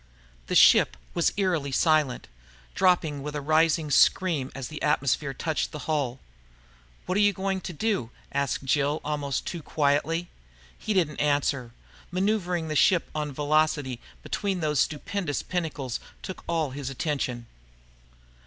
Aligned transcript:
The 0.47 0.55
ship 0.55 0.97
was 1.13 1.31
eerily 1.37 1.71
silent, 1.71 2.27
dropping 2.73 3.21
with 3.21 3.35
a 3.35 3.39
rising 3.39 3.91
scream 3.91 4.51
as 4.55 4.67
the 4.67 4.81
atmosphere 4.81 5.31
touched 5.31 5.71
the 5.71 5.77
hull. 5.85 6.19
"What 7.05 7.19
are 7.19 7.21
you 7.21 7.33
going 7.33 7.61
to 7.61 7.71
do?" 7.71 8.09
asked 8.31 8.63
Jill 8.65 8.99
almost 9.05 9.45
too 9.45 9.61
quietly. 9.61 10.27
He 10.75 10.95
didn't 10.95 11.21
answer. 11.21 11.69
Maneuvering 12.11 12.67
the 12.67 12.75
ship 12.75 13.11
on 13.13 13.31
velocity 13.31 13.99
between 14.23 14.59
those 14.59 14.79
stupendous 14.79 15.43
pinnacles 15.43 15.99
took 16.23 16.43
all 16.47 16.71
his 16.71 16.89
attention. 16.89 17.45